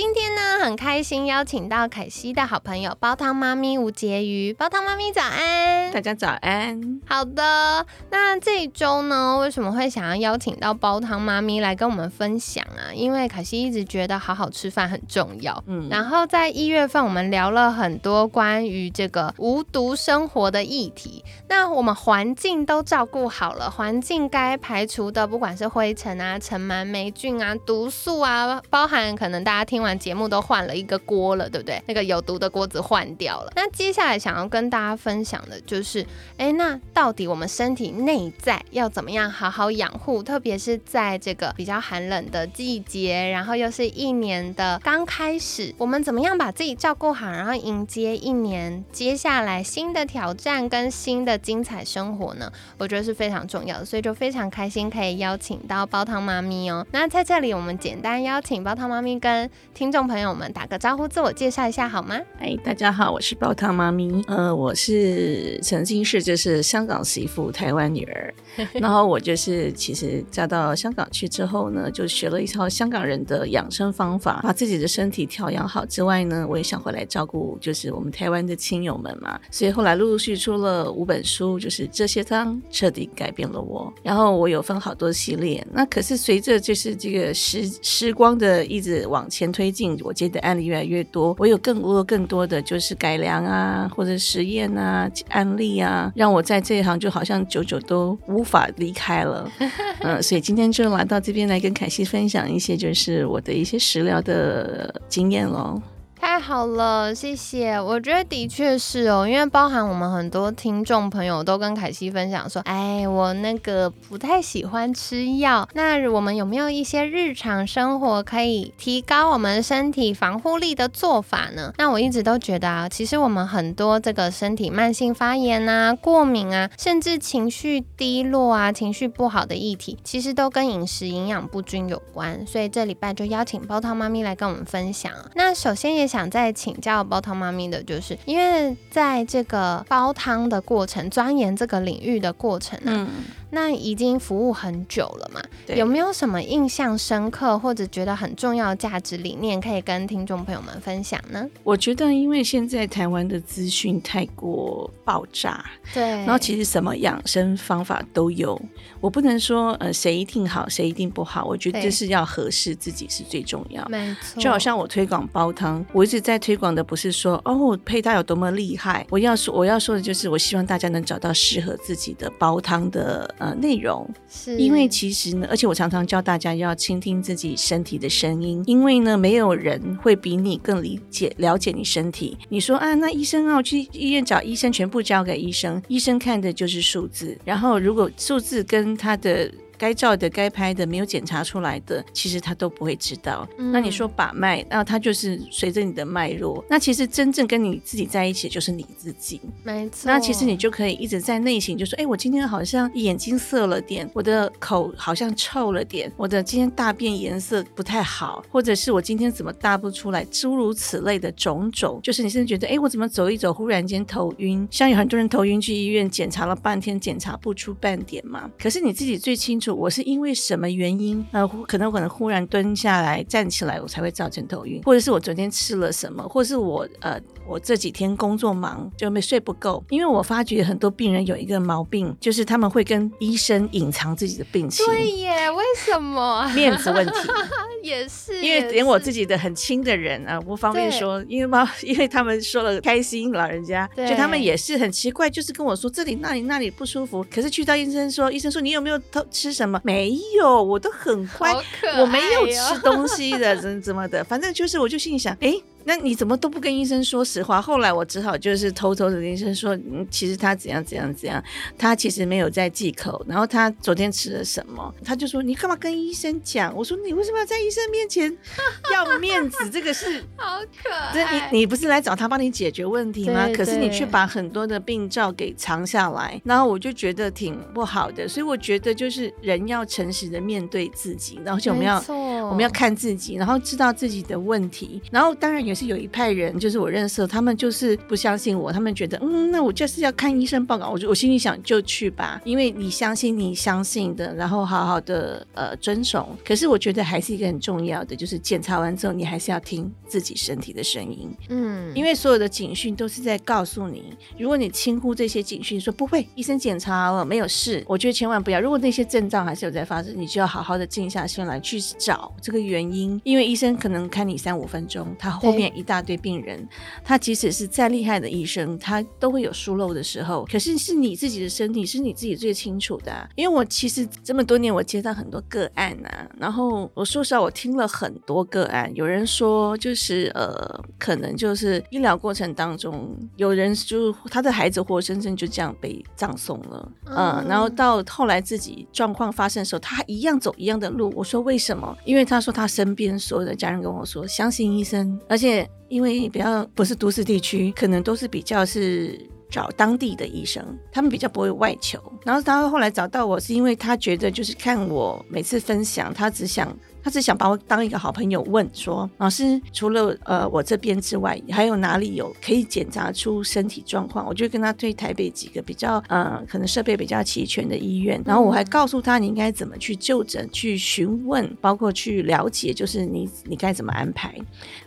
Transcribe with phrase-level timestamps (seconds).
[0.00, 4.54] 今天呢，很开心邀请到凯西的好朋友煲汤妈咪吴婕妤。
[4.54, 7.00] 煲汤妈咪早安，大家早安。
[7.04, 12.94] 好的，那这一周呢，为什么会想要邀请到煲汤妈咪来跟我们分享啊？
[12.94, 15.60] 因为凯西一直觉得好好吃饭很重要。
[15.66, 21.24] 嗯，然后在一月份，我们聊了很多关于这个无毒生活的议题。
[21.48, 29.87] 那我们环境都照顾好了，环境该排除的，不管是灰尘啊、尘螨、霉菌啊、毒素啊，包含可能大家听完。
[29.96, 31.80] 节目都换了一个锅了，对不对？
[31.86, 33.52] 那个有毒的锅子换掉了。
[33.54, 36.04] 那接下来想要跟大家分享的就是，
[36.36, 40.22] 哎，那到底我们身体内在要怎么样好好养护？
[40.22, 52.50] 特别是在这个比较寒冷的季节，然后又是一年的刚开始，我们怎么样把自己照顾好，然后迎接一年接下来新的挑战跟新的精彩生活呢？
[52.78, 56.86] 我觉得是非常重要的，所以就非常开心可以邀请到煲汤妈咪哦。
[56.92, 59.48] 那在这里，我们简单邀请煲汤妈咪跟
[59.78, 62.18] 听众朋友们打个招呼，自我介绍一下好吗？
[62.40, 64.24] 哎，大家好，我是煲汤妈咪。
[64.26, 68.34] 呃，我是曾经是就是香港媳妇，台湾女儿。
[68.74, 79.38] 然后我就是其实嫁到香港去之后呢，就学了一套香港人的养生方法，把自己的身体调养好之外呢，我也想回来照顾就是我们台湾的亲友们嘛。
[79.48, 83.92] 所以后来陆陆续出了五本书，就是这些汤彻底改变了我。
[84.02, 89.67] 然后我有分好多系列，那可是随着就是这个时时光的一直往前推。
[89.70, 99.50] 近我接的案例越来越多，我有更多更多的就是改良啊，或者实验啊案例啊，让我在这一行就好像久久都无法离开了。
[100.00, 105.80] 嗯，所以今天就来到这边来跟凯西分享一些就是我的一些食疗的经验喽。
[106.20, 107.80] 太好了，谢谢。
[107.80, 115.68] 我觉得的确是哦，因为包含我们很多听众朋友都跟凯西分享说，哎，我那个不太喜欢吃药。
[115.74, 121.72] 那我们有没有一些日常生活可以提高我们身体防护力的做法呢？
[121.78, 132.44] 那我一直都觉得啊，其实我们很多这个身体慢性发炎啊、过敏啊，甚至情绪低落啊、情绪不好的议题，其实都跟饮食营养不均有关。
[132.44, 135.12] 所以这礼拜就邀请煲汤妈咪来跟我们分享。
[135.36, 136.07] 那首先也。
[136.08, 143.06] 想再请教煲汤妈咪的，就是因为在这个煲汤的过程、钻研这个领域的过程啊。
[143.50, 145.40] 那已经服务很久了嘛？
[145.74, 151.46] 有没有什么印象深刻或者觉得很重要的价值理念可以跟听众朋友们分享呢？
[151.64, 155.64] 我觉得，因为现在台湾的资讯太过爆炸，
[155.94, 158.60] 对，然后其实什么养生方法都有，
[159.00, 161.44] 我不能说呃谁一定好，谁一定不好。
[161.44, 163.82] 我觉得这是要合适自己是最重要。
[163.88, 173.34] 没错，就好像我推广煲汤，我一直在推广的不是说哦配搭有多么厉害，我要说我要说的就是我希望大家能找到适合自己的煲汤的。
[173.38, 182.36] 呃，内容是因为其实呢，而且我常常教大家要倾听自己身体的声音，因为呢，没有人会比你更理解、了解你身体。
[182.48, 189.50] 你说啊，那医生啊，我去医院找医生，全部交给医生，医生看的就是数字，然后如果数字跟他的。
[189.78, 193.48] 该照的、该拍的、没有检查出来的，其实他都不会知道。
[193.56, 196.62] 那你说把脉，那他就是随着你的脉络。
[196.68, 199.40] 那其实真正跟你自己在一起，就是你自己。
[199.62, 200.02] 没错。
[200.10, 214.66] 那其实你就可以一直在内心就说：哎，我今天好像眼睛涩了点，我的口好像臭了点，我的今天大便颜色不太好，或者是我今天怎么大不出来，诸如此类的种种，就是你甚至觉得：哎，我怎么走一走，忽然间头晕？
[214.70, 218.50] 像有很多人头晕去医院检查了半天，检查不出半点嘛。
[218.58, 219.67] 可是你自己最清楚。
[219.70, 221.24] 我是因为什么原因？
[221.32, 227.20] 呃，可能可能忽然蹲下来、站起来，我才会造成头晕，或者是我昨天吃了什么，或者是我呃。
[227.50, 229.82] 我这几天工作忙，就没睡不够。
[229.88, 234.84] 因为我发觉很多病人有一个毛病，就是他们会跟医生隐藏自己的病情。
[234.84, 236.46] 对耶，为什么？
[236.54, 237.12] 面子问题
[237.82, 238.38] 也是。
[238.44, 247.24] 因为连我自己的很亲的人啊，不方便说，因为嘛，因为他们说了开心，老人家，就他们也是很奇怪，就是跟我说这里那里那里不舒服。
[247.32, 249.80] 可是去到医生说，医生说你有没有偷吃什么？
[249.84, 251.52] 没有，我都很乖，
[252.00, 254.24] 我没有吃东西的，怎怎么的？
[254.24, 255.54] 反正就是，我就心里想，哎。
[255.88, 257.62] 那你怎么都不跟医生说实话？
[257.62, 261.42] 后来我只好就是偷偷的跟医生说，嗯，其实他怎样怎样怎样，
[261.78, 264.94] 他其实没有在忌口，然后他昨天吃了什么？
[265.02, 266.70] 他就说你干嘛跟医生讲？
[266.76, 268.30] 我说你为什么要在医生面前
[268.92, 269.70] 要面子？
[269.70, 271.48] 这个是 好可爱。
[271.50, 273.48] 你你不是来找他帮你解决问题吗？
[273.56, 278.28] 可是你却把很多的病灶给藏下来，然后我就觉得挺不好的。
[278.28, 282.04] 所以我觉得就是人要诚实的面对自己，然后就我们要
[282.50, 285.00] 我们要看自己，然后知道自己的问题。
[285.10, 290.90] 然后当然也是有一派人，就是我认识，他们就是不相信我，他们觉得嗯，那我就是要看医生报告。
[290.90, 296.36] 我就我心里想就去吧，因为你相信你相信的，然后好好的呃遵守。
[296.44, 301.30] 可是我觉得还是一个很重要的，就是检查完之后，你还是要听自己身体的声音。
[301.50, 304.02] 嗯，因为所有的警讯都是在告诉你，
[304.36, 308.60] 如果你轻忽这些警讯，说不会，医生检查了没有事，我觉得千万不要。
[308.60, 313.20] 如果那些症状还是有在发生，你就要好好的静下心来去找这个原因。
[313.22, 316.66] 因为医生可能看你三五分钟，他后面一大堆病人，
[317.04, 320.46] 他即使是再厉害的医生，他都会有疏漏的时候。
[320.50, 323.28] 可是是你自己的身体是你自己最清楚的。
[323.34, 341.12] 因为我其实这么多年，我接到很多个案啊，然后我说实话，我听了很多个案，有人说就是呃，可能就是医疗过程当中，有人就他的孩子活生生就这样被葬送了，嗯，然后到后来自己状况发生的时候，他一样走一样的路。
[341.16, 341.96] 我说为什么？
[342.04, 345.47] 因为他说他身边所有的家人跟我说，相信医生，而且
[345.88, 349.18] 因为比较不是都市地区，可能都是比较是。
[349.50, 350.62] 找当地的医生，
[350.92, 351.98] 他们比较不会外求。
[352.22, 356.68] 然后他后来找到我是因为他觉得就是看我每次分享，他只想
[357.02, 364.26] 他只想把我当一个好朋友问说，老师除了呃我这边之外，还有哪里有可以检查出身体状况？
[364.26, 368.20] 我就跟他推台北几个比较呃可能设备比较齐全的医院。
[368.26, 374.34] 然后我还告诉他你应该怎么去就诊、去询问，包括去了解，就是你你该怎么安排。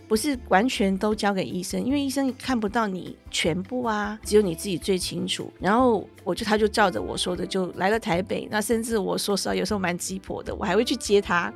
[0.07, 5.49] 不是完全都交给医生，因为医生看不到你全部啊，只有你自己最清楚。
[5.57, 11.51] 然后我就他就照着我说的就来了台北，那甚至我说实话有时候蛮鸡婆的，我还会去接他。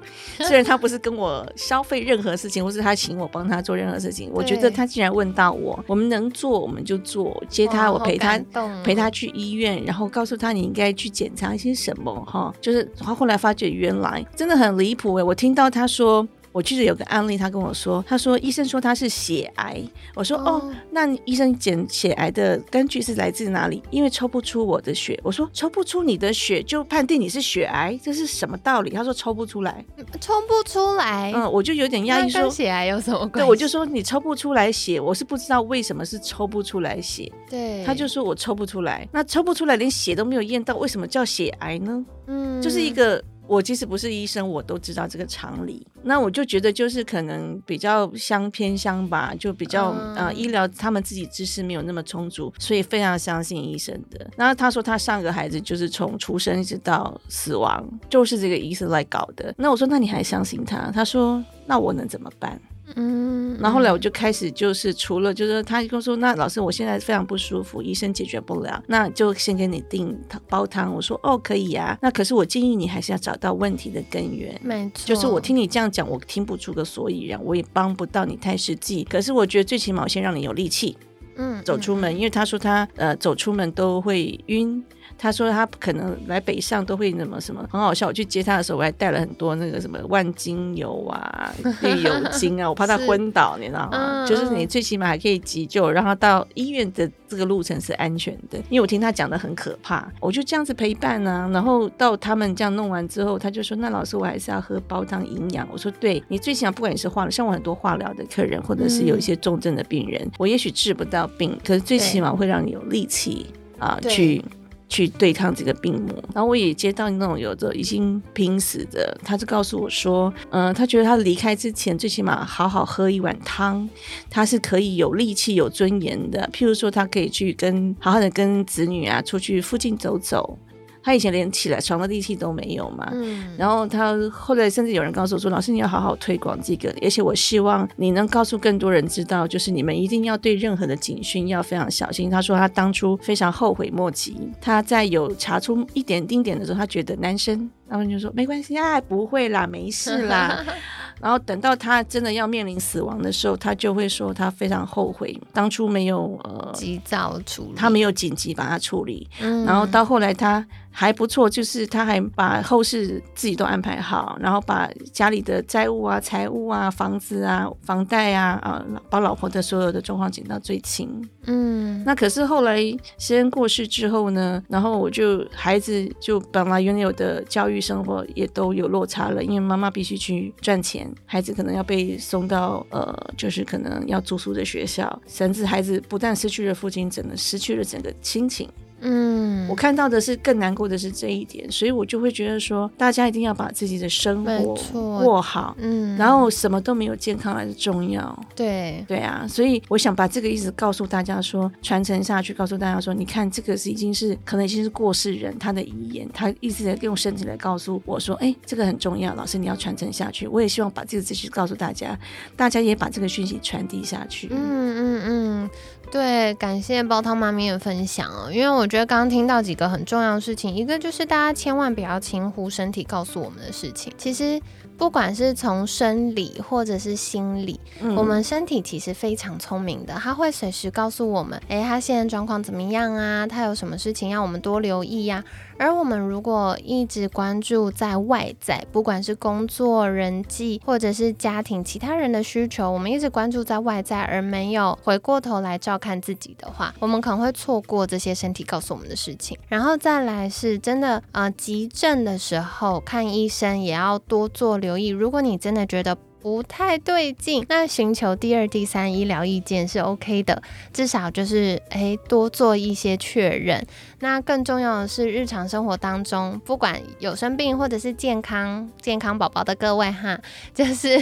[0.47, 8.39] 虽然他不是跟我消费任何事情，或是他请我帮他做任何事情，我觉得他既然问到我，我们能做我们就做，接他我陪他
[8.83, 16.27] 陪他去医院，然后告诉他你应该去检查一些什么哈，就是他后来发觉原来真的很离谱哎，我听到他说。
[16.55, 19.83] 我记得有个案例，他跟我说，他说医生说他是血癌。
[20.13, 23.83] 我说哦，那医生检血癌的根据是来自哪里？
[23.89, 25.19] 因为抽不出我的血。
[25.21, 28.89] 我说抽不出你的血就判定你是血癌，这是什么道理？
[28.91, 29.83] 他说抽不出来，
[30.21, 31.33] 抽不出来。
[31.35, 33.39] 嗯，我就有点压抑，说血癌有什么关系？
[33.39, 37.29] 对，我就说你抽不出来血，我是不知道为什么是抽不出来血。
[37.49, 42.05] 对，他就说我抽不出来，那抽不出来连血都没有验到，为什么叫血癌呢？
[42.27, 43.21] 嗯，就是一个。
[43.47, 45.85] 我即使不是医生，我都知道这个常理。
[46.03, 54.29] 那我就觉得，就是可能比较相偏相吧，就比较呃，医疗他们自己知识没有那么充足，所以非常相信医生的。
[54.35, 59.53] 然后他说他上个孩子就是从出生一直到死亡，就是这个医生来搞的。
[59.57, 60.91] 那我说那你还相信他？
[60.91, 62.59] 他说那我能怎么办？
[62.95, 70.15] 嗯，然后后来我就开始就是除了就是他跟我说，那老师我现在非常不舒服，医生解决不了，那就先给你订
[70.47, 70.93] 煲汤。
[70.93, 74.57] 我说哦可以啊，那可是我建议你还是要找到问题的根源。
[74.63, 79.03] 没错，就是我听你这样讲，我听不出个所以然，我也帮不到你太实际。
[79.03, 80.95] 可是我觉得最起码我先让你有力气，
[81.37, 84.83] 嗯，走出门，因为他说他呃走出门都会晕。
[85.17, 88.07] 他说他可能来北上都会什么什么很好笑。
[88.07, 94.25] 我去接他的时候，我还带了很多那个什么万金油啊、 绿油精啊，我怕他昏倒，你知道吗？
[94.27, 98.57] 就是你最起码还可以急救，让他到医院的这个路程是安全的。
[98.69, 101.49] 因为我听他讲的很可怕，我就这样子陪伴啊。
[101.53, 113.45] 然后到他们这样弄完之后，他就说：“那老师，我还是要喝煲汤营养。”我说：“对你最起码不管你是化疗，像我很多化疗的客人，或者是有一些重症的病人，我也许治不到病，可是最起码会让你有力气
[113.79, 114.43] 啊去。”
[114.87, 123.89] 去对抗这个病魔，然后我也接到那种有着已经濒死的，他就告诉我说，嗯，他觉得他离开之前，最起码好好喝一碗汤，
[124.29, 126.49] 他是可以有力气、有尊严的。
[126.53, 130.57] 譬如说，他可以去跟好好的跟子女啊出去附近走走。
[131.05, 150.65] 他以前连起来床的力气都没有嘛，嗯，然后他后来甚至有人告诉我说：“老师，你要好好推广这个，而且我希望你能告诉更多人知道，就是你们一定要对任何的警讯要非常小心。”他说他当初非常后悔莫及，他在有查出一点丁点的时候，他觉得男生，他们就说没关系啊，不会啦，没事啦。
[151.21, 160.65] 然后等到他真的要面临死亡的时候，他就会说他非常后悔当初没有呃及早处理，他没有紧急把它处理，然后到后来他。
[160.97, 171.21] 还不错，就是他还把后事自己都安排好，然后把家里的债务啊、财务啊、房子啊、房贷啊啊，把老婆的所有的状况减到最轻。
[171.47, 172.77] 嗯，那可是后来
[173.17, 188.69] 先生过世之后呢，然后我就孩子就本来原有的教育生活也都有落差了，因为妈妈必须去赚钱，孩子可能要被送到呃，就是可能要住宿的学校，甚至孩子不但失去了父亲，整个失去了整个亲情。
[189.05, 199.03] 嗯，我看到的是更难过的是这一点，所以我就会觉得说，大家一定要把自己的生活过好，嗯，然后什么都没有健康来的重要，对。
[199.07, 212.17] 对啊，所以我想把这个意思告诉大家说，传承下去，告诉大家说，你看这个是已经是可能已经是过世人他的遗言，他一直在用身体来告诉我说，哎，这个很重要，老师你要传承下去，我也希望把这个资讯告诉大家，
[212.55, 215.69] 大家也把这个讯息传递下去，嗯嗯嗯。
[216.11, 224.61] 对，感谢煲汤妈咪的分享哦，因为我觉得刚刚听到几个很重要的事情，一个就是大家千万不要轻忽身体告诉我们的事情，其实。
[224.97, 227.77] 不管是从生理或者是心理，
[228.15, 233.45] 我们身体其实非常聪明的，它会随时告诉我们，哎，他现在状况怎么样啊？
[233.45, 235.43] 他有什么事情要我们多留意呀？
[235.77, 249.57] 而我们如果一直关注在外在，不管是工作、人际或者是家庭其他人的需求，我们一直关注在外在，而没有回过头来照看自己的话，我们可能会错过这些身体告诉我们的事情。
[249.67, 254.77] 然后再来是真的，呃，急症的时候看医生也要多做。
[254.77, 260.61] 留意，如果你真的觉得不太对劲，那寻求第二、第三医疗意见是 OK 的，
[260.93, 263.83] 至少就是诶多做一些确认。
[264.19, 270.39] 那更重要的是，日常生活当中，不管有生病或者是健康健康宝宝的各位哈，
[270.71, 271.19] 就是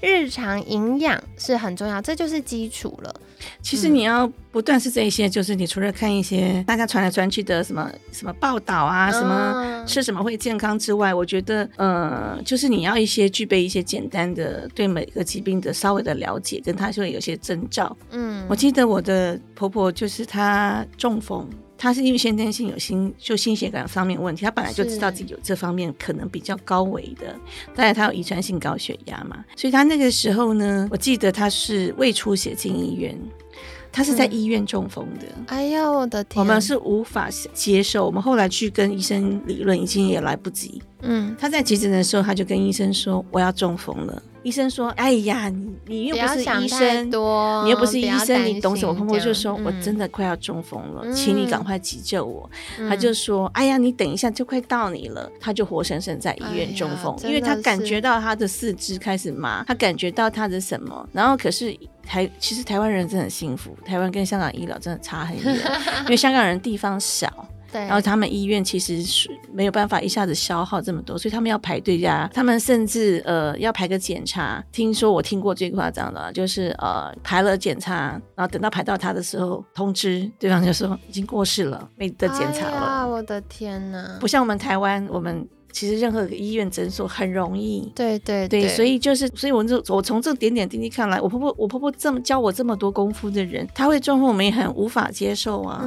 [0.00, 3.12] 日常营养是很重要，这就是基础了。
[3.60, 17.96] 其实你要不断是这一些，就是你除了看一些大家传来传去的什么什么报道啊，什么吃什么会健康之外，我觉得呃，就是你要一些具备一些简单的对每个疾病的稍微的了解，跟他说有些征兆。
[18.12, 21.50] 嗯，我记得我的婆婆就是她中风。
[21.76, 27.34] 他是因为先天性有心就心血管方面问题，他本来就知道自己有这方面可能比较高危的，
[27.74, 33.18] 当然他有遗传性高血压嘛，所以他那个时候呢，我记得他是胃出血进医院，
[33.94, 35.26] 他是在医院中风的。
[35.46, 36.40] 哎呀，我的天！
[36.40, 40.82] 我们是无法接受，我们后来去跟医生理论，已经也来不及。
[41.02, 47.10] 嗯，他在急诊的时候，他就跟医生说：“我要中风了。”医生说：“哎呀，你你又不是医生，
[47.64, 52.48] 你又不是医生，你懂什么？”婆婆就说：“我真的快要中风了，请你赶快急救我。”
[52.88, 61.74] 他就说：“哎呀，你等一下就快到你了。”他就活生生在医院中风，因为他感觉到他的四肢开始麻，他感觉到他的什么，然后可是
[62.06, 65.56] 台其实台湾人真的很幸福，台湾跟香港医疗真的差很远，
[66.04, 67.28] 因为香港人地方小。
[67.82, 72.30] 然后他们医院其实是没有办法一下子消耗这么多，所以他们要排队呀。
[72.32, 83.08] 他们甚至呃要排个检查，听说我听过最夸张的，就是呃排了检查，然后等到排到他的时候，通知对方就说已经过世了，没得检查了。
[83.08, 84.18] 我的天哪！
[84.20, 85.46] 不像我们台湾，我们。
[85.74, 95.84] 其实任何医院诊所很容易，对对对，所以就是，所以我就我从这点点滴滴看来，我婆婆我婆婆这么教我这么多功夫的人，她会中风，我们也很无法接受啊，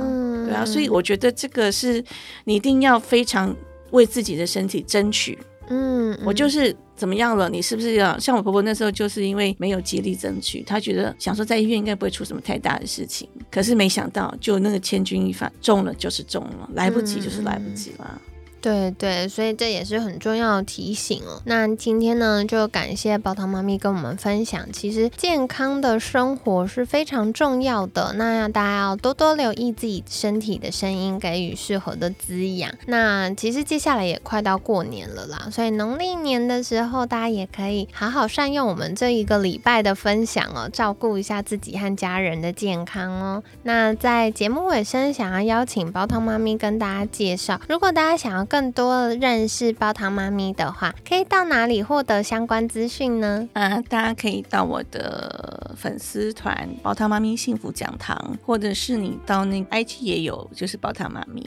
[0.47, 2.03] 对啊，所以我觉得这个是
[2.45, 3.55] 你一定要非常
[3.91, 5.37] 为自己的身体争取。
[5.69, 7.49] 嗯，我就是怎么样了？
[7.49, 18.21] 你是不是要像我婆婆那时候，就是因为没有极力争取，她觉得想说在医院应该不会出什么太大的事情，可是没想到就那个千钧一发，中了就是中了，来不及就是来不及了。
[18.61, 21.41] 对对，所以这也是很重要的提醒哦。
[21.45, 28.13] 那今天呢，就感谢煲汤妈咪跟我们分享，其实健康的生活是非常重要的。
[28.13, 32.71] 那大家要多多留意自己身体的声音，给予适合的滋养。
[32.87, 43.43] 那其实接下来也快到过年了啦，所以农历年的时候，大家也可以好好善用我们这一个礼拜的分享哦，照顾一下自己和家人的健康哦。
[43.63, 53.47] 那在节目尾声，想要邀请煲汤妈咪跟大家介绍，如果大家想要更多认识煲糖妈咪的话，可以到哪里获得相关资讯呢？
[53.53, 61.45] 啊，大家可以到我的粉丝团煲糖妈咪幸福讲堂，或者是你到那 IG 也有，就是煲糖妈咪，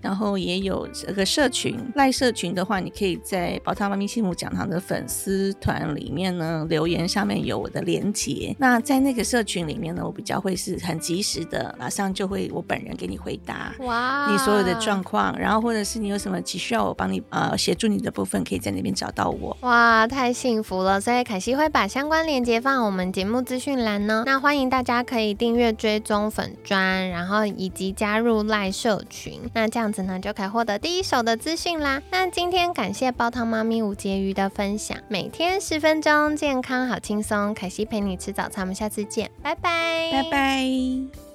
[0.00, 8.54] 然后也有这个社群赖社群的话，你可以在煲糖妈咪幸福讲堂的粉丝团里面呢留言，上面有我的连接。
[8.58, 16.35] 那在那个社群里面呢，我比较会是很及时的，马上就会我本人给你回答哇你所有的状况，然后或者是你有什么。
[16.36, 19.56] 么急需要我帮你呃协助你的部分，可以在那边找到我。
[19.62, 21.00] 哇，太幸福了！
[21.00, 24.22] 所以凯西会把相关链接放我们节目资讯栏呢。
[24.26, 29.40] 那欢迎大家可以订阅追踪粉砖，然后以及加入赖社群。
[29.54, 32.02] 那这样子呢，就可以获得第一手的资讯啦。
[32.10, 37.54] 那今天感谢煲汤妈咪吴婕妤的分享，每天十分钟，健康好轻松。
[37.54, 41.25] 凯西陪你吃早餐，我们下次见，拜拜，拜拜。